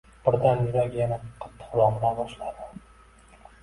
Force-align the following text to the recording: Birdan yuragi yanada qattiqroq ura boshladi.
Birdan 0.27 0.63
yuragi 0.69 1.01
yanada 1.03 1.31
qattiqroq 1.45 2.03
ura 2.03 2.15
boshladi. 2.25 2.71